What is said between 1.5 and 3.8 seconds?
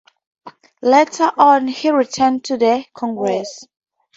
he returned to the Congress.